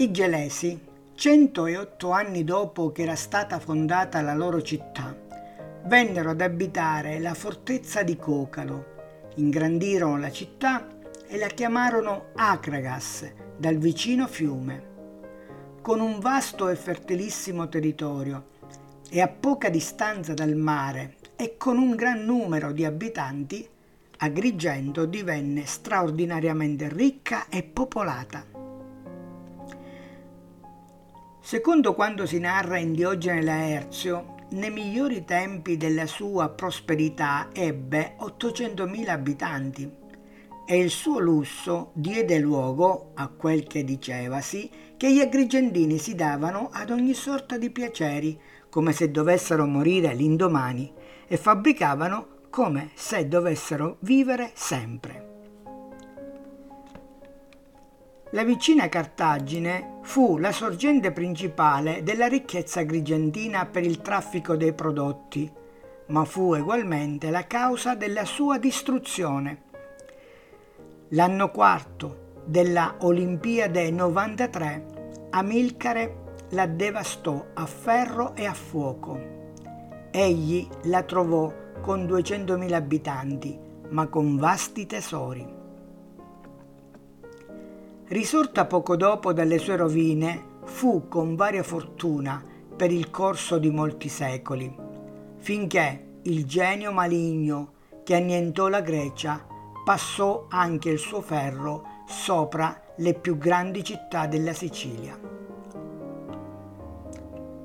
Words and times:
I 0.00 0.12
gelesi, 0.12 0.78
108 1.16 2.12
anni 2.12 2.44
dopo 2.44 2.92
che 2.92 3.02
era 3.02 3.16
stata 3.16 3.58
fondata 3.58 4.20
la 4.20 4.32
loro 4.32 4.62
città, 4.62 5.12
vennero 5.86 6.30
ad 6.30 6.40
abitare 6.40 7.18
la 7.18 7.34
fortezza 7.34 8.04
di 8.04 8.16
Cocalo, 8.16 9.30
ingrandirono 9.34 10.16
la 10.16 10.30
città 10.30 10.86
e 11.26 11.36
la 11.36 11.48
chiamarono 11.48 12.26
Acragas, 12.36 13.28
dal 13.56 13.76
vicino 13.78 14.28
fiume. 14.28 14.82
Con 15.82 15.98
un 15.98 16.20
vasto 16.20 16.68
e 16.68 16.76
fertilissimo 16.76 17.68
territorio 17.68 18.50
e 19.10 19.20
a 19.20 19.26
poca 19.26 19.68
distanza 19.68 20.32
dal 20.32 20.54
mare 20.54 21.16
e 21.34 21.56
con 21.56 21.76
un 21.76 21.96
gran 21.96 22.24
numero 22.24 22.70
di 22.70 22.84
abitanti, 22.84 23.68
Agrigento 24.18 25.06
divenne 25.06 25.66
straordinariamente 25.66 26.88
ricca 26.88 27.48
e 27.48 27.64
popolata. 27.64 28.57
Secondo 31.48 31.94
quanto 31.94 32.26
si 32.26 32.38
narra 32.38 32.76
in 32.76 32.92
Diogene 32.92 33.42
Laerzio, 33.42 34.34
nei 34.50 34.70
migliori 34.70 35.24
tempi 35.24 35.78
della 35.78 36.04
sua 36.04 36.50
prosperità 36.50 37.48
ebbe 37.54 38.16
800.000 38.20 39.08
abitanti 39.08 39.90
e 40.66 40.78
il 40.78 40.90
suo 40.90 41.18
lusso 41.18 41.92
diede 41.94 42.38
luogo, 42.38 43.12
a 43.14 43.28
quel 43.28 43.66
che 43.66 43.82
dicevasi, 43.82 44.70
che 44.98 45.10
gli 45.10 45.20
agrigentini 45.20 45.96
si 45.96 46.14
davano 46.14 46.68
ad 46.70 46.90
ogni 46.90 47.14
sorta 47.14 47.56
di 47.56 47.70
piaceri, 47.70 48.38
come 48.68 48.92
se 48.92 49.10
dovessero 49.10 49.64
morire 49.64 50.12
l'indomani, 50.12 50.92
e 51.26 51.38
fabbricavano 51.38 52.26
come 52.50 52.90
se 52.92 53.26
dovessero 53.26 53.96
vivere 54.00 54.50
sempre. 54.52 55.17
La 58.32 58.44
vicina 58.44 58.90
Cartagine 58.90 60.00
fu 60.02 60.36
la 60.36 60.52
sorgente 60.52 61.12
principale 61.12 62.02
della 62.02 62.26
ricchezza 62.26 62.80
agrigentina 62.80 63.64
per 63.64 63.84
il 63.84 64.02
traffico 64.02 64.54
dei 64.54 64.74
prodotti, 64.74 65.50
ma 66.08 66.24
fu 66.26 66.54
ugualmente 66.54 67.30
la 67.30 67.46
causa 67.46 67.94
della 67.94 68.26
sua 68.26 68.58
distruzione. 68.58 69.62
L'anno 71.12 71.50
quarto 71.50 72.42
della 72.44 72.96
Olimpiade 72.98 73.90
93 73.90 74.96
Amilcare 75.30 76.26
la 76.50 76.66
devastò 76.66 77.46
a 77.54 77.64
ferro 77.64 78.34
e 78.34 78.44
a 78.44 78.54
fuoco. 78.54 79.36
Egli 80.10 80.68
la 80.84 81.02
trovò 81.02 81.52
con 81.80 82.04
200.000 82.04 82.72
abitanti, 82.74 83.58
ma 83.88 84.06
con 84.08 84.36
vasti 84.36 84.84
tesori. 84.84 85.57
Risorta 88.08 88.64
poco 88.64 88.96
dopo 88.96 89.34
dalle 89.34 89.58
sue 89.58 89.76
rovine, 89.76 90.56
fu 90.64 91.08
con 91.08 91.36
varia 91.36 91.62
fortuna 91.62 92.42
per 92.74 92.90
il 92.90 93.10
corso 93.10 93.58
di 93.58 93.68
molti 93.68 94.08
secoli, 94.08 94.74
finché 95.36 96.20
il 96.22 96.46
genio 96.46 96.90
maligno 96.90 97.72
che 98.04 98.14
annientò 98.14 98.68
la 98.68 98.80
Grecia 98.80 99.46
passò 99.84 100.46
anche 100.48 100.88
il 100.88 100.98
suo 100.98 101.20
ferro 101.20 102.04
sopra 102.06 102.80
le 102.96 103.12
più 103.12 103.36
grandi 103.36 103.84
città 103.84 104.26
della 104.26 104.54
Sicilia. 104.54 105.18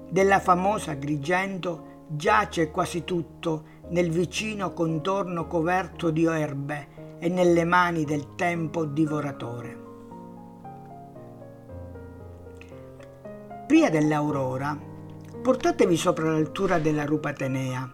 Della 0.09 0.39
famosa 0.41 0.91
Agrigento 0.91 2.01
giace 2.09 2.69
quasi 2.69 3.05
tutto 3.05 3.63
nel 3.91 4.11
vicino 4.11 4.73
contorno 4.73 5.47
coperto 5.47 6.09
di 6.09 6.25
erbe 6.25 7.17
e 7.19 7.29
nelle 7.29 7.63
mani 7.63 8.03
del 8.03 8.35
tempo 8.35 8.83
divoratore. 8.83 9.82
Prima 13.73 13.89
dell'aurora, 13.89 14.77
portatevi 15.41 15.97
sopra 15.97 16.31
l'altura 16.31 16.77
della 16.77 17.05
Rupatenea, 17.05 17.91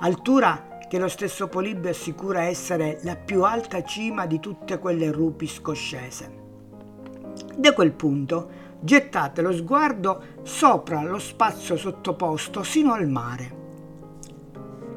altura 0.00 0.78
che 0.88 0.98
lo 0.98 1.08
stesso 1.08 1.46
Polibio 1.46 1.90
assicura 1.90 2.44
essere 2.44 3.00
la 3.02 3.16
più 3.16 3.44
alta 3.44 3.82
cima 3.82 4.24
di 4.24 4.40
tutte 4.40 4.78
quelle 4.78 5.12
rupi 5.12 5.46
scoscese. 5.46 6.32
Da 7.54 7.74
quel 7.74 7.92
punto 7.92 8.48
gettate 8.80 9.42
lo 9.42 9.52
sguardo 9.52 10.22
sopra 10.42 11.02
lo 11.02 11.18
spazio 11.18 11.76
sottoposto 11.76 12.62
sino 12.62 12.94
al 12.94 13.06
mare. 13.06 13.58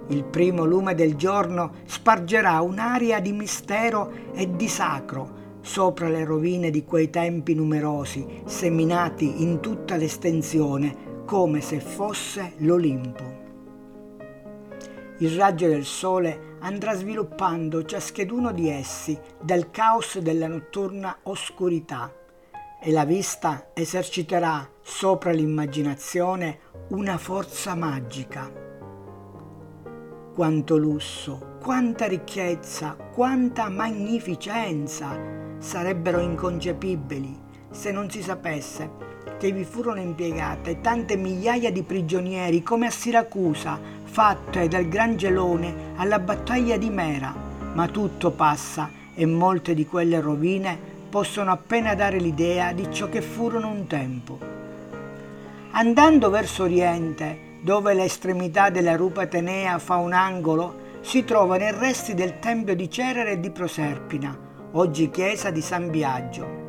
Il 0.08 0.24
primo 0.24 0.64
lume 0.64 0.96
del 0.96 1.16
giorno 1.16 1.74
spargerà 1.84 2.62
un'aria 2.62 3.20
di 3.20 3.34
mistero 3.34 4.10
e 4.32 4.56
di 4.56 4.70
sacro 4.70 5.43
sopra 5.64 6.10
le 6.10 6.26
rovine 6.26 6.70
di 6.70 6.84
quei 6.84 7.10
tempi 7.10 7.56
numerosi, 7.56 8.42
seminati 8.46 9.42
in 9.42 9.62
tutta 9.62 9.96
l'estensione, 9.96 11.24
come 11.26 11.62
se 11.62 11.80
fosse 11.80 12.54
l'Olimpo. 12.58 13.42
Il 15.20 15.38
raggio 15.38 15.68
del 15.68 15.86
sole 15.86 16.58
andrà 16.60 16.94
sviluppando 16.94 17.86
ciascheduno 17.86 18.52
di 18.52 18.70
essi 18.70 19.18
dal 19.42 19.72
caos 19.72 20.20
della 20.20 20.48
notturna 20.48 21.20
oscurità 21.24 22.14
e 22.82 22.92
la 22.92 23.06
vista 23.06 23.70
eserciterà 23.74 24.70
sopra 24.82 25.32
l'immaginazione 25.32 26.60
una 26.90 27.18
forza 27.18 27.74
magica. 27.74 28.73
Quanto 30.34 30.78
lusso, 30.78 31.58
quanta 31.62 32.08
ricchezza, 32.08 32.96
quanta 33.14 33.70
magnificenza 33.70 35.16
sarebbero 35.60 36.22
inconcepibili 36.22 37.40
se 37.70 37.92
non 37.92 38.10
si 38.10 38.24
sapesse 38.24 38.90
che 39.38 39.52
vi 39.52 39.64
furono 39.64 40.00
impiegate 40.00 40.82
tante 40.82 41.18
migliaia 41.18 41.72
di 41.72 41.84
prigionieri 41.84 42.64
come 42.64 42.88
a 42.88 42.90
Siracusa, 42.90 43.80
fatte 44.06 44.68
dal 44.68 44.88
Gran 44.88 45.18
Gelone 45.18 45.94
alla 45.98 46.18
battaglia 46.18 46.78
di 46.78 46.90
Mera, 46.90 47.32
ma 47.74 47.88
tutto 47.88 48.32
passa 48.32 48.90
e 49.14 49.28
molte 49.28 49.76
di 49.76 49.86
quelle 49.86 50.20
rovine 50.20 50.76
possono 51.12 51.52
appena 51.52 51.94
dare 51.94 52.18
l'idea 52.18 52.74
di 52.74 52.88
ciò 52.92 53.08
che 53.08 53.22
furono 53.22 53.70
un 53.70 53.86
tempo. 53.86 54.40
Andando 55.74 56.32
verso 56.32 56.64
oriente, 56.64 57.52
dove 57.64 57.94
l'estremità 57.94 58.70
della 58.70 58.98
rupa 58.98 59.22
Atenea 59.22 59.80
fa 59.80 59.96
un 59.96 60.12
angolo, 60.12 60.82
si 61.00 61.24
trovano 61.24 61.64
i 61.64 61.72
resti 61.72 62.14
del 62.14 62.40
tempio 62.40 62.76
di 62.76 62.90
Cerere 62.90 63.32
e 63.32 63.40
di 63.40 63.52
Proserpina, 63.52 64.38
oggi 64.74 65.10
chiesa 65.10 65.50
di 65.50 65.62
San 65.62 65.90
Biagio. 65.90 66.62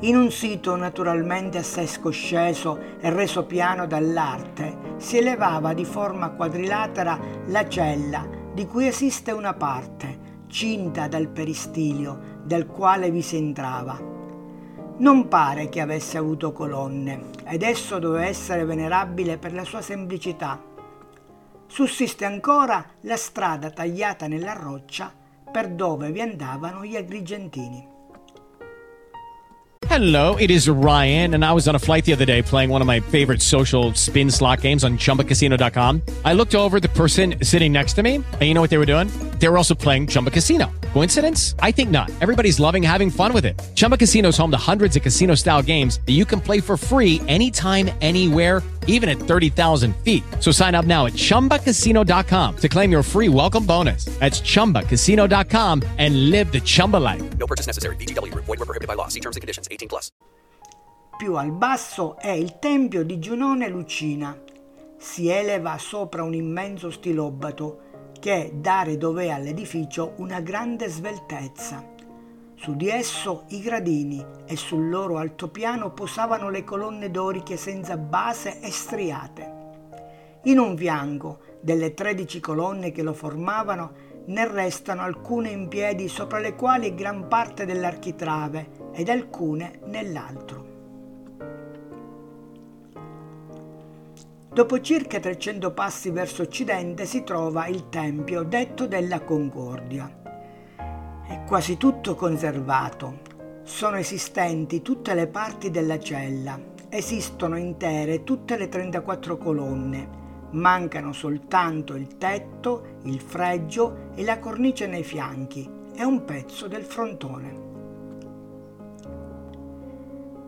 In 0.00 0.16
un 0.16 0.30
sito 0.30 0.74
naturalmente 0.74 1.58
assai 1.58 1.86
scosceso 1.86 2.78
e 2.98 3.10
reso 3.10 3.44
piano 3.44 3.86
dall'arte, 3.86 4.96
si 4.96 5.18
elevava 5.18 5.74
di 5.74 5.84
forma 5.84 6.30
quadrilatera 6.30 7.18
la 7.48 7.68
cella, 7.68 8.26
di 8.54 8.66
cui 8.66 8.86
esiste 8.86 9.32
una 9.32 9.52
parte, 9.52 10.46
cinta 10.48 11.08
dal 11.08 11.28
peristilio, 11.28 12.40
dal 12.42 12.66
quale 12.66 13.10
vi 13.10 13.20
si 13.22 13.36
entrava. 13.36 14.11
Non 14.98 15.28
pare 15.28 15.68
che 15.68 15.80
avesse 15.80 16.18
avuto 16.18 16.52
colonne, 16.52 17.30
ed 17.44 17.62
esso 17.62 17.98
doveva 17.98 18.26
essere 18.26 18.64
venerabile 18.64 19.38
per 19.38 19.52
la 19.52 19.64
sua 19.64 19.80
semplicità. 19.80 20.60
Sussiste 21.66 22.24
ancora 22.24 22.84
la 23.00 23.16
strada 23.16 23.70
tagliata 23.70 24.26
nella 24.26 24.52
roccia 24.52 25.12
per 25.50 25.68
dove 25.70 26.12
vi 26.12 26.20
andavano 26.20 26.84
gli 26.84 26.96
agrigentini. 26.96 27.88
Hello, 29.88 30.36
it 30.36 30.50
is 30.50 30.70
Ryan, 30.70 31.34
and 31.34 31.44
I 31.44 31.52
was 31.52 31.68
on 31.68 31.74
a 31.74 31.78
flight 31.78 32.06
the 32.06 32.14
other 32.14 32.24
day 32.24 32.40
playing 32.40 32.70
one 32.70 32.80
of 32.80 32.86
my 32.86 33.00
favorite 33.00 33.42
social 33.42 33.92
spin 33.94 34.30
slot 34.30 34.62
games 34.62 34.84
on 34.84 34.96
chumbacasino.com. 34.96 36.00
I 36.24 36.32
looked 36.32 36.54
over 36.54 36.80
the 36.80 36.88
person 36.88 37.34
sitting 37.42 37.72
next 37.72 37.92
to 37.94 38.02
me, 38.02 38.14
and 38.14 38.42
you 38.42 38.54
know 38.54 38.62
what 38.62 38.70
they 38.70 38.78
were 38.78 38.86
doing? 38.86 39.08
They 39.42 39.48
were 39.48 39.58
also 39.58 39.74
playing 39.74 40.06
Chumba 40.06 40.30
Casino. 40.30 40.70
Coincidence? 40.92 41.56
I 41.58 41.72
think 41.72 41.90
not. 41.90 42.12
Everybody's 42.20 42.60
loving 42.60 42.80
having 42.80 43.10
fun 43.10 43.32
with 43.32 43.44
it. 43.44 43.60
Chumba 43.74 43.96
Casino 43.96 44.28
is 44.28 44.38
home 44.38 44.52
to 44.52 44.56
hundreds 44.56 44.94
of 44.94 45.02
casino 45.02 45.34
style 45.34 45.62
games 45.62 45.98
that 46.06 46.12
you 46.12 46.24
can 46.24 46.40
play 46.40 46.60
for 46.60 46.76
free 46.76 47.20
anytime, 47.26 47.90
anywhere 48.00 48.62
even 48.86 49.08
at 49.08 49.18
30,000 49.18 49.94
feet. 49.96 50.22
So 50.40 50.52
sign 50.52 50.74
up 50.74 50.84
now 50.84 51.06
at 51.06 51.14
ChumbaCasino.com 51.14 52.56
to 52.56 52.68
claim 52.68 52.90
your 52.92 53.02
free 53.02 53.28
welcome 53.28 53.66
bonus. 53.66 54.04
That's 54.20 54.40
ChumbaCasino.com 54.40 55.82
and 55.98 56.30
live 56.30 56.52
the 56.52 56.60
Chumba 56.60 56.98
life. 56.98 57.22
No 57.36 57.46
purchase 57.48 57.66
necessary. 57.66 57.96
VGW 57.96 58.30
Group. 58.30 58.44
Void 58.44 58.60
were 58.60 58.66
prohibited 58.66 58.88
by 58.88 58.94
law. 58.94 59.08
See 59.08 59.20
terms 59.20 59.36
and 59.36 59.40
conditions. 59.40 59.66
18 59.70 59.88
plus. 59.88 60.12
Più 61.18 61.34
al 61.34 61.50
basso 61.50 62.16
è 62.18 62.30
il 62.30 62.58
tempio 62.60 63.04
di 63.04 63.18
Giunone 63.18 63.68
Lucina. 63.68 64.36
Si 64.98 65.28
eleva 65.28 65.78
sopra 65.78 66.22
un 66.22 66.34
immenso 66.34 66.90
stilobato 66.90 67.90
che 68.22 68.52
dare 68.54 68.96
dov'è 68.98 69.30
all'edificio 69.30 70.12
una 70.18 70.38
grande 70.38 70.86
sveltezza. 70.86 71.84
Su 72.54 72.76
di 72.76 72.88
esso 72.88 73.46
i 73.48 73.60
gradini 73.60 74.24
e 74.46 74.54
sul 74.54 74.88
loro 74.88 75.18
altopiano 75.18 75.90
posavano 75.90 76.48
le 76.48 76.62
colonne 76.62 77.10
doriche 77.10 77.56
senza 77.56 77.96
base 77.96 78.60
e 78.60 78.70
striate. 78.70 79.60
In 80.44 80.60
un 80.60 80.76
fianco 80.76 81.40
delle 81.62 81.94
tredici 81.94 82.38
colonne 82.38 82.92
che 82.92 83.02
lo 83.02 83.12
formavano 83.12 83.90
ne 84.26 84.46
restano 84.46 85.02
alcune 85.02 85.48
in 85.48 85.66
piedi 85.66 86.06
sopra 86.06 86.38
le 86.38 86.54
quali 86.54 86.94
gran 86.94 87.26
parte 87.26 87.66
dell'architrave 87.66 88.90
ed 88.92 89.08
alcune 89.08 89.80
nell'altro. 89.86 90.71
Dopo 94.52 94.80
circa 94.80 95.18
300 95.18 95.72
passi 95.72 96.10
verso 96.10 96.42
occidente 96.42 97.06
si 97.06 97.24
trova 97.24 97.66
il 97.66 97.88
tempio 97.88 98.42
detto 98.42 98.86
della 98.86 99.20
Concordia 99.20 100.20
è 101.32 101.44
quasi 101.46 101.78
tutto 101.78 102.14
conservato. 102.14 103.20
Sono 103.62 103.96
esistenti 103.96 104.82
tutte 104.82 105.14
le 105.14 105.28
parti 105.28 105.70
della 105.70 105.98
cella. 105.98 106.60
Esistono 106.90 107.56
intere 107.56 108.22
tutte 108.22 108.58
le 108.58 108.68
34 108.68 109.38
colonne. 109.38 110.20
Mancano 110.50 111.14
soltanto 111.14 111.94
il 111.94 112.18
tetto, 112.18 112.98
il 113.04 113.18
fregio 113.20 114.10
e 114.14 114.24
la 114.24 114.38
cornice 114.38 114.86
nei 114.86 115.04
fianchi 115.04 115.66
e 115.94 116.04
un 116.04 116.24
pezzo 116.24 116.68
del 116.68 116.84
frontone. 116.84 117.70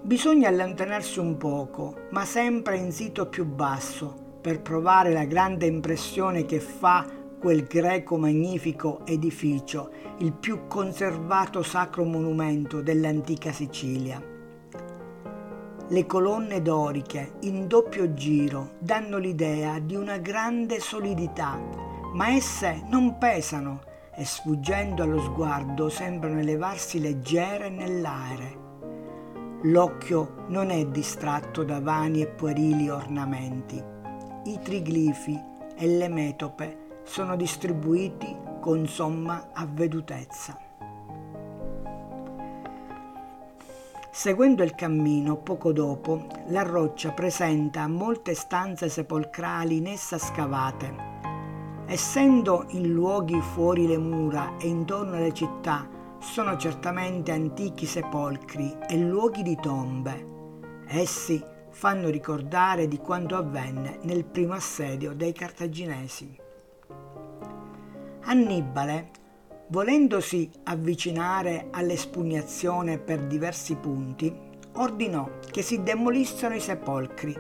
Bisogna 0.05 0.49
allontanarsi 0.51 1.19
un 1.19 1.39
poco, 1.39 2.09
ma 2.11 2.27
sempre 2.27 2.77
in 2.77 2.93
sito 2.93 3.27
più 3.27 3.47
basso, 3.47 4.15
per 4.39 4.61
provare 4.61 5.11
la 5.15 5.25
grande 5.25 5.65
impressione 5.65 6.45
che 6.45 6.61
fa 6.61 7.07
quel 7.41 7.65
greco 7.65 8.19
magnifico 8.19 9.01
edificio, 9.07 9.91
il 10.19 10.35
più 10.35 10.67
conservato 10.69 11.63
sacro 11.63 12.05
monumento 12.05 12.83
dell'antica 12.83 13.51
Sicilia. 13.51 14.23
Le 15.89 16.07
colonne 16.07 16.61
doriche 16.61 17.37
in 17.41 17.67
doppio 17.67 18.13
giro 18.13 18.73
danno 18.81 19.17
l'idea 19.17 19.79
di 19.79 19.97
una 19.97 20.19
grande 20.19 20.81
solidità, 20.81 21.59
ma 22.13 22.29
esse 22.29 22.85
non 22.91 23.17
pesano 23.17 23.81
e 24.15 24.27
sfuggendo 24.27 25.03
allo 25.03 25.23
sguardo 25.23 25.89
sembrano 25.89 26.41
elevarsi 26.41 27.01
leggere 27.01 27.71
nell'aere. 27.71 28.64
L'occhio 29.69 30.45
non 30.49 30.69
è 30.69 30.85
distratto 30.85 31.65
da 31.65 31.81
vani 31.81 32.21
e 32.21 32.27
puerili 32.27 32.91
ornamenti. 32.91 33.83
I 34.45 34.59
triglifi 34.63 35.41
e 35.75 35.87
le 35.87 36.09
metope 36.09 37.01
sono 37.05 37.35
distribuiti 37.35 38.37
con 38.61 38.87
somma 38.87 39.49
avvedutezza. 39.55 40.59
Seguendo 44.11 44.63
il 44.63 44.75
cammino, 44.75 45.39
poco 45.39 45.73
dopo, 45.73 46.27
la 46.49 46.63
roccia 46.63 47.13
presenta 47.13 47.89
molte 47.89 48.35
stanze 48.35 48.91
sepolcrali 48.91 49.79
in 49.79 49.87
essa 49.87 50.19
scavate. 50.19 50.95
Essendo 51.87 52.67
in 52.69 52.93
luoghi 52.93 53.41
fuori 53.41 53.87
le 53.87 53.97
mura 53.97 54.59
e 54.59 54.69
intorno 54.69 55.17
alle 55.17 55.33
città, 55.33 55.89
sono 56.25 56.57
certamente 56.57 57.31
antichi 57.31 57.85
sepolcri 57.85 58.75
e 58.89 58.97
luoghi 58.97 59.43
di 59.43 59.57
tombe. 59.61 60.33
Essi 60.87 61.41
fanno 61.71 62.09
ricordare 62.09 62.89
di 62.89 62.97
quanto 62.97 63.37
avvenne 63.37 63.99
nel 64.03 64.25
primo 64.25 64.55
assedio 64.55 65.13
dei 65.15 65.33
cartaginesi. 65.33 66.37
Annibale, 68.23 69.11
volendosi 69.69 70.51
avvicinare 70.65 71.69
all'espugnazione 71.71 72.99
per 72.99 73.27
diversi 73.27 73.77
punti, 73.77 74.35
ordinò 74.73 75.29
che 75.51 75.63
si 75.63 75.83
demolissero 75.83 76.55
i 76.55 76.61
sepolcri 76.61 77.37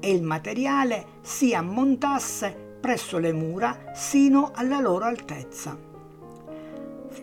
e 0.00 0.10
il 0.10 0.22
materiale 0.22 1.06
si 1.20 1.54
ammontasse 1.54 2.76
presso 2.80 3.18
le 3.18 3.32
mura 3.32 3.92
sino 3.94 4.50
alla 4.54 4.80
loro 4.80 5.04
altezza. 5.04 5.91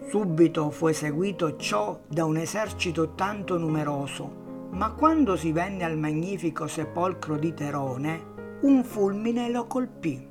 Subito 0.09 0.69
fu 0.69 0.87
eseguito 0.87 1.55
ciò 1.55 1.99
da 2.07 2.25
un 2.25 2.37
esercito 2.37 3.15
tanto 3.15 3.57
numeroso, 3.57 4.67
ma 4.71 4.91
quando 4.91 5.35
si 5.35 5.51
venne 5.51 5.83
al 5.83 5.97
magnifico 5.97 6.67
sepolcro 6.67 7.37
di 7.37 7.53
Terone, 7.53 8.37
un 8.61 8.83
fulmine 8.83 9.49
lo 9.49 9.65
colpì. 9.65 10.27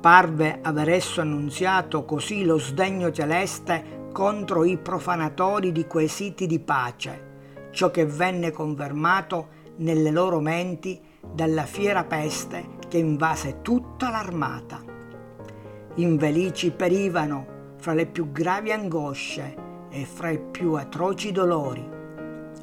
Parve 0.00 0.60
aver 0.62 0.88
esso 0.88 1.20
annunziato 1.20 2.04
così 2.04 2.44
lo 2.44 2.58
sdegno 2.58 3.10
celeste 3.10 4.08
contro 4.12 4.64
i 4.64 4.78
profanatori 4.78 5.72
di 5.72 5.86
quei 5.86 6.08
siti 6.08 6.46
di 6.46 6.58
pace, 6.58 7.68
ciò 7.70 7.90
che 7.90 8.06
venne 8.06 8.50
confermato 8.50 9.58
nelle 9.76 10.10
loro 10.10 10.40
menti 10.40 11.00
dalla 11.20 11.64
fiera 11.64 12.04
peste 12.04 12.78
che 12.88 12.98
invase 12.98 13.60
tutta 13.60 14.10
l'armata. 14.10 14.82
Infelici 15.96 16.70
perivano 16.70 17.49
fra 17.80 17.92
le 17.94 18.06
più 18.06 18.30
gravi 18.30 18.70
angosce 18.70 19.56
e 19.90 20.04
fra 20.04 20.30
i 20.30 20.38
più 20.38 20.74
atroci 20.74 21.32
dolori. 21.32 21.84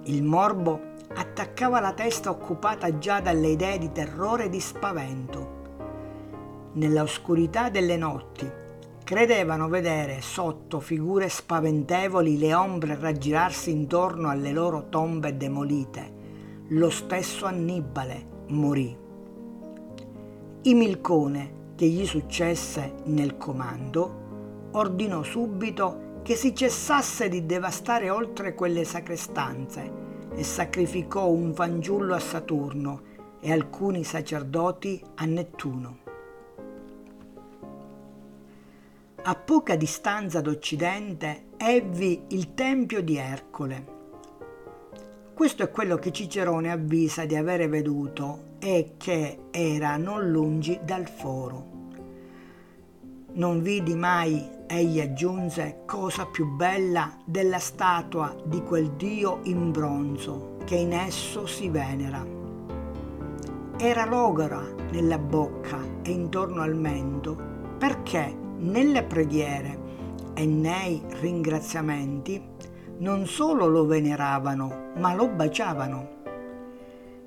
Il 0.03 0.23
morbo 0.23 0.79
attaccava 1.15 1.79
la 1.79 1.91
testa 1.93 2.29
occupata 2.29 2.97
già 2.97 3.19
dalle 3.19 3.49
idee 3.49 3.77
di 3.77 3.91
terrore 3.91 4.45
e 4.45 4.49
di 4.49 4.59
spavento 4.59 5.57
nella 6.77 7.01
oscurità 7.01 7.69
delle 7.69 7.97
notti, 7.97 8.49
credevano 9.03 9.67
vedere 9.67 10.21
sotto 10.21 10.79
figure 10.79 11.27
spaventevoli 11.27 12.37
le 12.37 12.53
ombre 12.53 12.95
raggirarsi 12.99 13.71
intorno 13.71 14.29
alle 14.29 14.51
loro 14.51 14.87
tombe 14.89 15.35
demolite. 15.35 16.15
Lo 16.69 16.89
stesso 16.89 17.45
Annibale 17.45 18.45
morì. 18.49 18.95
Imilcone, 20.63 21.55
che 21.75 21.87
gli 21.87 22.05
successe 22.05 22.95
nel 23.05 23.37
comando, 23.37 24.25
ordinò 24.71 25.23
subito 25.23 26.19
che 26.23 26.35
si 26.35 26.53
cessasse 26.53 27.29
di 27.29 27.45
devastare 27.45 28.09
oltre 28.09 28.53
quelle 28.53 28.83
sacre 28.83 29.15
stanze 29.15 30.05
e 30.35 30.43
sacrificò 30.43 31.29
un 31.29 31.53
fanciullo 31.53 32.13
a 32.13 32.19
Saturno 32.19 33.01
e 33.39 33.51
alcuni 33.51 34.03
sacerdoti 34.03 35.01
a 35.15 35.25
Nettuno. 35.25 35.97
A 39.23 39.35
poca 39.35 39.75
distanza 39.75 40.41
d'Occidente 40.41 41.47
evvi 41.57 42.25
il 42.29 42.53
Tempio 42.53 43.01
di 43.01 43.17
Ercole. 43.17 43.95
Questo 45.33 45.63
è 45.63 45.69
quello 45.69 45.97
che 45.97 46.11
Cicerone 46.11 46.71
avvisa 46.71 47.25
di 47.25 47.35
avere 47.35 47.67
veduto 47.67 48.55
e 48.59 48.93
che 48.97 49.47
era 49.51 49.97
non 49.97 50.29
lungi 50.29 50.79
dal 50.83 51.07
foro. 51.07 51.76
Non 53.37 53.61
vidi 53.61 53.93
mai, 53.93 54.43
egli 54.65 54.99
aggiunse, 54.99 55.83
cosa 55.85 56.25
più 56.25 56.55
bella 56.55 57.17
della 57.23 57.59
statua 57.59 58.35
di 58.43 58.63
quel 58.63 58.93
dio 58.93 59.41
in 59.43 59.71
bronzo 59.71 60.57
che 60.65 60.73
in 60.73 60.91
esso 60.91 61.45
si 61.45 61.69
venera. 61.69 62.25
Era 63.77 64.05
logora 64.05 64.59
nella 64.89 65.19
bocca 65.19 65.77
e 66.01 66.09
intorno 66.09 66.63
al 66.63 66.75
mento 66.75 67.37
perché 67.77 68.35
nelle 68.57 69.03
preghiere 69.03 69.79
e 70.33 70.47
nei 70.47 70.99
ringraziamenti 71.19 72.43
non 72.97 73.27
solo 73.27 73.67
lo 73.67 73.85
veneravano, 73.85 74.93
ma 74.95 75.13
lo 75.13 75.27
baciavano. 75.27 76.09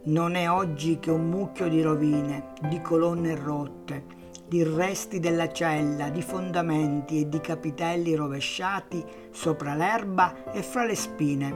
Non 0.02 0.34
è 0.34 0.50
oggi 0.50 0.98
che 0.98 1.12
un 1.12 1.28
mucchio 1.28 1.68
di 1.68 1.80
rovine, 1.80 2.54
di 2.68 2.80
colonne 2.82 3.36
rotte, 3.36 4.18
di 4.50 4.64
resti 4.64 5.20
della 5.20 5.52
cella, 5.52 6.08
di 6.08 6.22
fondamenti 6.22 7.20
e 7.20 7.28
di 7.28 7.40
capitelli 7.40 8.16
rovesciati 8.16 9.00
sopra 9.30 9.76
l'erba 9.76 10.50
e 10.50 10.60
fra 10.64 10.84
le 10.84 10.96
spine, 10.96 11.54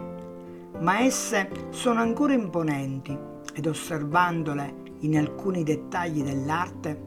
ma 0.79 1.01
esse 1.01 1.51
sono 1.71 1.99
ancora 1.99 2.35
imponenti 2.35 3.19
ed 3.53 3.67
osservandole 3.67 4.83
in 5.01 5.19
alcuni 5.19 5.65
dettagli 5.65 6.23
dell'arte 6.23 7.01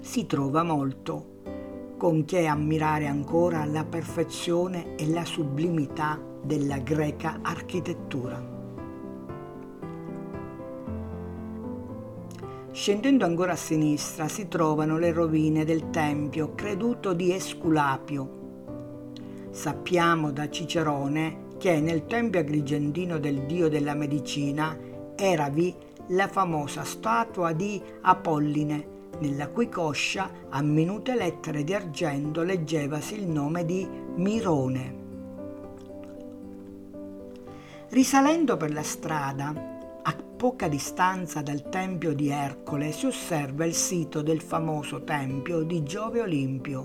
si 0.00 0.26
trova 0.26 0.64
molto 0.64 1.34
con 1.96 2.24
che 2.24 2.46
ammirare 2.46 3.06
ancora 3.06 3.64
la 3.64 3.84
perfezione 3.84 4.96
e 4.96 5.08
la 5.08 5.24
sublimità 5.24 6.20
della 6.42 6.78
greca 6.78 7.38
architettura. 7.42 8.55
Scendendo 12.76 13.24
ancora 13.24 13.52
a 13.52 13.56
sinistra 13.56 14.28
si 14.28 14.48
trovano 14.48 14.98
le 14.98 15.10
rovine 15.10 15.64
del 15.64 15.88
tempio 15.88 16.54
creduto 16.54 17.14
di 17.14 17.32
Esculapio. 17.32 19.48
Sappiamo 19.50 20.30
da 20.30 20.50
Cicerone 20.50 21.54
che 21.56 21.80
nel 21.80 22.04
tempio 22.04 22.40
agrigentino 22.40 23.18
del 23.18 23.46
dio 23.46 23.70
della 23.70 23.94
medicina 23.94 24.76
eravi 25.16 25.74
la 26.08 26.28
famosa 26.28 26.84
statua 26.84 27.52
di 27.52 27.80
Apolline, 28.02 28.86
nella 29.20 29.48
cui 29.48 29.70
coscia 29.70 30.30
a 30.50 30.60
minute 30.60 31.16
lettere 31.16 31.64
di 31.64 31.72
argento 31.72 32.42
leggevasi 32.42 33.14
il 33.14 33.26
nome 33.26 33.64
di 33.64 33.88
Mirone. 34.16 34.96
Risalendo 37.88 38.58
per 38.58 38.70
la 38.70 38.82
strada, 38.82 39.75
poca 40.36 40.68
distanza 40.68 41.40
dal 41.40 41.70
tempio 41.70 42.14
di 42.14 42.28
Ercole 42.28 42.92
si 42.92 43.06
osserva 43.06 43.64
il 43.64 43.72
sito 43.72 44.20
del 44.20 44.42
famoso 44.42 45.02
tempio 45.02 45.62
di 45.62 45.82
Giove 45.82 46.20
Olimpio. 46.20 46.84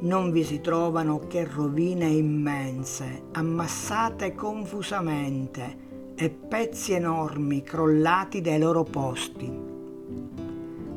Non 0.00 0.30
vi 0.30 0.44
si 0.44 0.60
trovano 0.60 1.26
che 1.26 1.44
rovine 1.44 2.06
immense, 2.06 3.24
ammassate 3.32 4.34
confusamente, 4.36 5.86
e 6.14 6.30
pezzi 6.30 6.92
enormi 6.92 7.62
crollati 7.62 8.40
dai 8.40 8.60
loro 8.60 8.84
posti. 8.84 9.50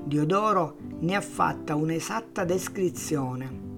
Diodoro 0.03 0.75
ne 0.99 1.15
ha 1.15 1.21
fatta 1.21 1.73
un'esatta 1.73 2.43
descrizione. 2.43 3.70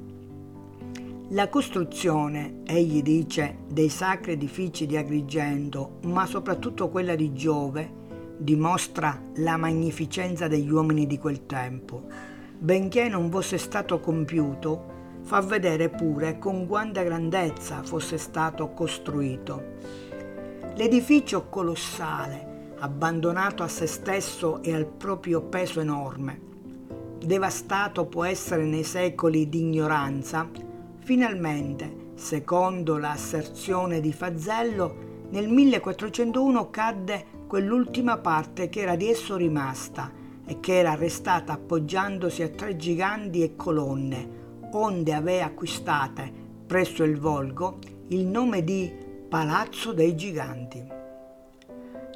La 1.33 1.49
costruzione, 1.49 2.61
egli 2.63 3.01
dice, 3.01 3.57
dei 3.67 3.89
sacri 3.89 4.33
edifici 4.33 4.85
di 4.85 4.97
Agrigento, 4.97 5.97
ma 6.03 6.27
soprattutto 6.27 6.89
quella 6.89 7.15
di 7.15 7.33
Giove, 7.33 7.91
dimostra 8.37 9.19
la 9.37 9.57
magnificenza 9.57 10.47
degli 10.47 10.69
uomini 10.69 11.07
di 11.07 11.17
quel 11.17 11.47
tempo. 11.47 12.03
Benché 12.55 13.09
non 13.09 13.31
fosse 13.31 13.57
stato 13.57 13.99
compiuto, 13.99 14.91
fa 15.23 15.41
vedere 15.41 15.89
pure 15.89 16.37
con 16.37 16.67
quanta 16.67 17.01
grandezza 17.01 17.81
fosse 17.81 18.19
stato 18.19 18.69
costruito. 18.69 19.63
L'edificio 20.75 21.49
colossale, 21.49 22.75
abbandonato 22.77 23.63
a 23.63 23.67
se 23.67 23.87
stesso 23.87 24.61
e 24.61 24.71
al 24.71 24.85
proprio 24.85 25.41
peso 25.41 25.79
enorme, 25.79 26.39
devastato 27.17 28.05
può 28.05 28.23
essere 28.23 28.65
nei 28.65 28.83
secoli 28.83 29.49
di 29.49 29.61
ignoranza, 29.61 30.47
finalmente, 31.03 32.11
secondo 32.15 32.97
l'asserzione 32.97 33.99
di 33.99 34.13
Fazzello, 34.13 35.27
nel 35.31 35.49
1401 35.49 36.69
cadde 36.69 37.25
quell'ultima 37.45 38.17
parte 38.17 38.69
che 38.69 38.81
era 38.81 38.95
di 38.95 39.09
esso 39.09 39.35
rimasta 39.35 40.11
e 40.45 40.59
che 40.59 40.77
era 40.77 40.95
restata 40.95 41.53
appoggiandosi 41.53 42.41
a 42.41 42.49
tre 42.49 42.77
giganti 42.77 43.43
e 43.43 43.55
colonne, 43.55 44.41
onde 44.71 45.13
aveva 45.13 45.45
acquistate 45.45 46.31
presso 46.65 47.03
il 47.03 47.19
Volgo 47.19 47.79
il 48.07 48.25
nome 48.25 48.63
di 48.63 48.91
Palazzo 49.27 49.91
dei 49.91 50.15
Giganti. 50.15 50.83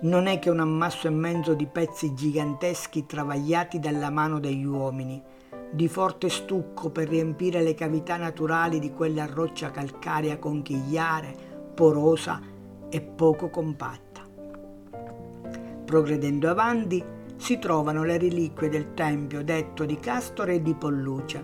Non 0.02 0.28
è 0.28 0.40
che 0.40 0.50
un 0.50 0.60
ammasso 0.60 1.08
immenso 1.08 1.56
di 1.56 1.66
pezzi 1.66 2.14
giganteschi 2.14 3.06
travagliati 3.06 3.80
dalla 3.80 4.10
mano 4.10 4.40
degli 4.40 4.66
uomini, 4.66 5.22
di 5.70 5.88
forte 5.88 6.30
stucco 6.30 6.90
per 6.90 7.10
riempire 7.10 7.62
le 7.62 7.74
cavità 7.74 8.18
naturali 8.18 8.80
di 8.80 8.92
quella 8.92 9.26
roccia 9.26 9.72
calcarea 9.72 10.38
conchigliare, 10.38 11.36
porosa 11.74 12.42
e 12.90 13.02
poco 13.02 13.50
compatta. 13.50 14.22
Progredendo 15.86 16.50
avanti 16.50 17.04
si 17.36 17.60
trovano 17.60 18.04
le 18.04 18.18
reliquie 18.18 18.70
del 18.70 18.94
tempio 18.94 19.44
detto 19.44 19.86
di 19.86 19.98
Castore 20.00 20.56
e 20.56 20.62
di 20.62 20.74
Polluce. 20.74 21.44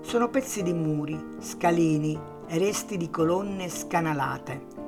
Sono 0.00 0.28
pezzi 0.28 0.62
di 0.62 0.72
muri, 0.72 1.18
scalini 1.38 2.18
e 2.46 2.58
resti 2.58 2.96
di 2.96 3.08
colonne 3.08 3.68
scanalate 3.68 4.82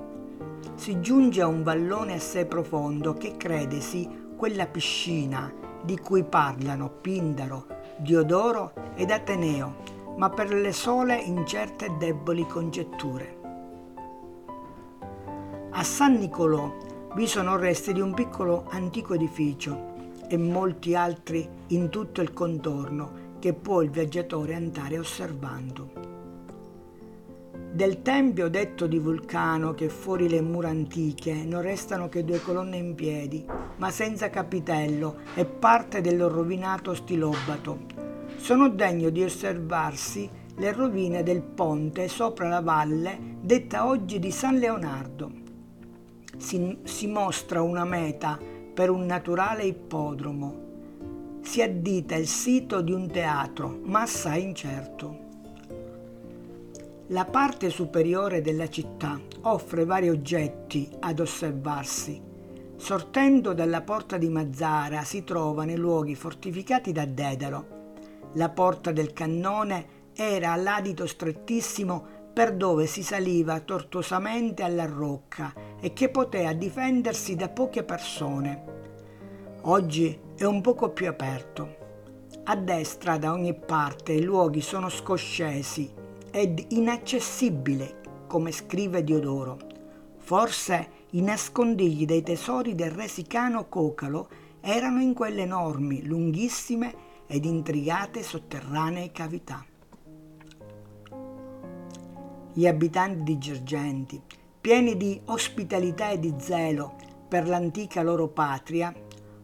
si 0.74 1.00
giunge 1.00 1.40
a 1.40 1.46
un 1.46 1.62
vallone 1.62 2.14
assai 2.14 2.46
profondo 2.46 3.14
che 3.14 3.36
credesi 3.36 4.08
quella 4.36 4.66
piscina 4.66 5.52
di 5.82 5.98
cui 5.98 6.24
parlano 6.24 6.90
Pindaro, 6.90 7.66
Diodoro 7.96 8.72
ed 8.96 9.10
Ateneo, 9.10 9.76
ma 10.16 10.28
per 10.28 10.52
le 10.52 10.72
sole 10.72 11.16
incerte 11.16 11.86
e 11.86 11.92
deboli 11.96 12.44
congetture. 12.46 13.38
A 15.70 15.82
San 15.82 16.14
Nicolò 16.14 16.72
vi 17.14 17.26
sono 17.26 17.56
resti 17.56 17.92
di 17.92 18.00
un 18.00 18.12
piccolo 18.12 18.66
antico 18.70 19.14
edificio 19.14 19.92
e 20.28 20.36
molti 20.36 20.96
altri 20.96 21.48
in 21.68 21.88
tutto 21.88 22.20
il 22.20 22.32
contorno 22.32 23.32
che 23.38 23.52
può 23.52 23.80
il 23.80 23.90
viaggiatore 23.90 24.54
andare 24.54 24.98
osservando. 24.98 26.03
Del 27.74 28.02
tempio 28.02 28.48
detto 28.48 28.86
di 28.86 28.98
Vulcano 28.98 29.74
che 29.74 29.88
fuori 29.88 30.28
le 30.28 30.40
mura 30.40 30.68
antiche 30.68 31.32
non 31.44 31.60
restano 31.60 32.08
che 32.08 32.24
due 32.24 32.40
colonne 32.40 32.76
in 32.76 32.94
piedi, 32.94 33.44
ma 33.78 33.90
senza 33.90 34.30
capitello 34.30 35.16
e 35.34 35.44
parte 35.44 36.00
del 36.00 36.22
rovinato 36.22 36.94
stilobato. 36.94 37.80
Sono 38.36 38.68
degno 38.68 39.10
di 39.10 39.24
osservarsi 39.24 40.30
le 40.56 40.72
rovine 40.72 41.24
del 41.24 41.42
ponte 41.42 42.06
sopra 42.06 42.48
la 42.48 42.60
valle 42.60 43.18
detta 43.40 43.86
oggi 43.86 44.20
di 44.20 44.30
San 44.30 44.56
Leonardo. 44.56 45.32
Si, 46.36 46.78
si 46.84 47.08
mostra 47.08 47.60
una 47.60 47.84
meta 47.84 48.38
per 48.72 48.88
un 48.90 49.04
naturale 49.04 49.64
ippodromo. 49.64 50.62
Si 51.40 51.60
addita 51.60 52.14
il 52.14 52.28
sito 52.28 52.80
di 52.82 52.92
un 52.92 53.10
teatro, 53.10 53.80
ma 53.82 54.02
assai 54.02 54.44
incerto. 54.44 55.23
La 57.08 57.26
parte 57.26 57.68
superiore 57.68 58.40
della 58.40 58.70
città 58.70 59.20
offre 59.42 59.84
vari 59.84 60.08
oggetti 60.08 60.88
ad 61.00 61.20
osservarsi. 61.20 62.18
Sortendo 62.76 63.52
dalla 63.52 63.82
porta 63.82 64.16
di 64.16 64.30
Mazzara 64.30 65.02
si 65.02 65.22
trovano 65.22 65.72
i 65.72 65.76
luoghi 65.76 66.14
fortificati 66.14 66.92
da 66.92 67.04
Dedalo. 67.04 67.66
La 68.36 68.48
porta 68.48 68.90
del 68.90 69.12
cannone 69.12 70.12
era 70.14 70.52
all'adito 70.52 71.06
strettissimo 71.06 72.06
per 72.32 72.56
dove 72.56 72.86
si 72.86 73.02
saliva 73.02 73.60
tortuosamente 73.60 74.62
alla 74.62 74.86
rocca 74.86 75.52
e 75.78 75.92
che 75.92 76.08
poteva 76.08 76.54
difendersi 76.54 77.36
da 77.36 77.50
poche 77.50 77.84
persone. 77.84 78.64
Oggi 79.64 80.18
è 80.38 80.44
un 80.44 80.62
poco 80.62 80.88
più 80.88 81.06
aperto. 81.06 81.76
A 82.44 82.56
destra 82.56 83.18
da 83.18 83.30
ogni 83.30 83.52
parte 83.54 84.14
i 84.14 84.22
luoghi 84.22 84.62
sono 84.62 84.88
scoscesi 84.88 86.00
ed 86.36 86.64
inaccessibile, 86.70 88.00
come 88.26 88.50
scrive 88.50 89.04
Diodoro. 89.04 89.56
Forse 90.16 90.88
i 91.10 91.20
nascondigli 91.20 92.06
dei 92.06 92.24
tesori 92.24 92.74
del 92.74 92.90
re 92.90 93.06
sicano 93.06 93.68
Cocalo 93.68 94.28
erano 94.60 95.00
in 95.00 95.14
quelle 95.14 95.42
enormi, 95.42 96.02
lunghissime 96.02 96.92
ed 97.28 97.44
intrigate 97.44 98.24
sotterranee 98.24 99.12
cavità. 99.12 99.64
Gli 102.52 102.66
abitanti 102.66 103.22
di 103.22 103.38
Girgenti, 103.38 104.20
pieni 104.60 104.96
di 104.96 105.20
ospitalità 105.26 106.10
e 106.10 106.18
di 106.18 106.34
zelo 106.38 106.96
per 107.28 107.46
l'antica 107.46 108.02
loro 108.02 108.26
patria, 108.26 108.92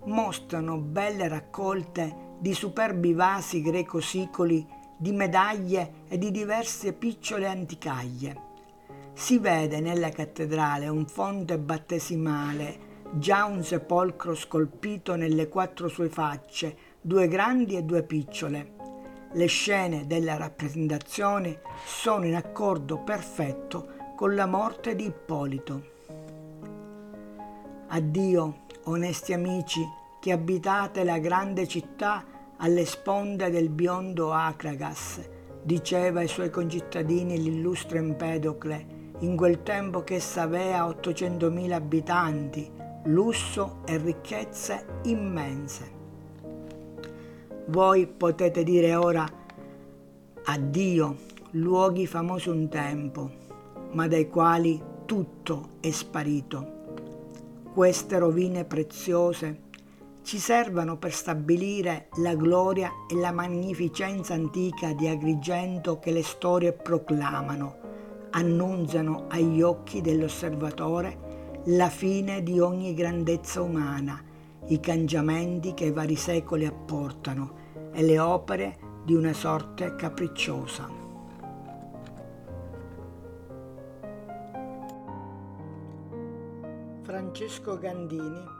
mostrano 0.06 0.76
belle 0.78 1.28
raccolte 1.28 2.34
di 2.40 2.52
superbi 2.52 3.12
vasi 3.12 3.62
greco-sicoli 3.62 4.78
di 5.00 5.12
medaglie 5.12 5.92
e 6.08 6.18
di 6.18 6.30
diverse 6.30 6.92
picciole 6.92 7.46
anticaglie. 7.46 8.48
Si 9.14 9.38
vede 9.38 9.80
nella 9.80 10.10
cattedrale 10.10 10.88
un 10.88 11.06
fonte 11.06 11.58
battesimale, 11.58 12.88
già 13.12 13.46
un 13.46 13.64
sepolcro 13.64 14.34
scolpito 14.34 15.14
nelle 15.14 15.48
quattro 15.48 15.88
sue 15.88 16.10
facce, 16.10 16.76
due 17.00 17.28
grandi 17.28 17.78
e 17.78 17.82
due 17.82 18.02
picciole. 18.02 18.72
Le 19.32 19.46
scene 19.46 20.06
della 20.06 20.36
rappresentazione 20.36 21.62
sono 21.86 22.26
in 22.26 22.34
accordo 22.34 22.98
perfetto 22.98 24.12
con 24.14 24.34
la 24.34 24.44
morte 24.44 24.94
di 24.94 25.06
Ippolito. 25.06 25.82
Addio, 27.88 28.66
onesti 28.84 29.32
amici, 29.32 29.80
che 30.20 30.30
abitate 30.30 31.04
la 31.04 31.16
grande 31.16 31.66
città 31.66 32.22
alle 32.62 32.84
sponde 32.84 33.48
del 33.50 33.70
biondo 33.70 34.32
Acragas, 34.32 35.20
diceva 35.62 36.20
ai 36.20 36.28
suoi 36.28 36.50
concittadini 36.50 37.40
l'illustre 37.40 37.98
Empedocle, 37.98 38.98
in 39.20 39.36
quel 39.36 39.62
tempo 39.62 40.02
che 40.02 40.16
essa 40.16 40.42
aveva 40.42 40.86
800.000 40.88 41.72
abitanti, 41.72 42.70
lusso 43.04 43.78
e 43.86 43.96
ricchezze 43.96 45.00
immense. 45.04 45.98
Voi 47.66 48.06
potete 48.06 48.62
dire 48.62 48.94
ora 48.94 49.26
addio, 50.44 51.16
luoghi 51.52 52.06
famosi 52.06 52.50
un 52.50 52.68
tempo, 52.68 53.30
ma 53.92 54.06
dai 54.06 54.28
quali 54.28 54.82
tutto 55.06 55.70
è 55.80 55.90
sparito. 55.90 56.78
Queste 57.72 58.18
rovine 58.18 58.64
preziose 58.64 59.68
ci 60.30 60.38
servano 60.38 60.96
per 60.96 61.12
stabilire 61.12 62.06
la 62.18 62.36
gloria 62.36 62.88
e 63.08 63.16
la 63.16 63.32
magnificenza 63.32 64.32
antica 64.32 64.92
di 64.92 65.08
Agrigento 65.08 65.98
che 65.98 66.12
le 66.12 66.22
storie 66.22 66.72
proclamano, 66.72 67.78
annunziano 68.30 69.24
agli 69.26 69.60
occhi 69.60 70.00
dell'osservatore 70.00 71.62
la 71.64 71.88
fine 71.88 72.44
di 72.44 72.60
ogni 72.60 72.94
grandezza 72.94 73.60
umana, 73.60 74.22
i 74.68 74.78
cangiamenti 74.78 75.74
che 75.74 75.86
i 75.86 75.90
vari 75.90 76.14
secoli 76.14 76.64
apportano 76.64 77.90
e 77.90 78.00
le 78.00 78.20
opere 78.20 78.78
di 79.04 79.14
una 79.16 79.32
sorte 79.32 79.96
capricciosa. 79.96 80.88
Francesco 87.02 87.76
Gandini 87.80 88.59